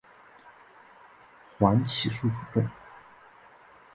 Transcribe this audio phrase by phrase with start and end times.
[1.59, 2.67] 缓起诉处分。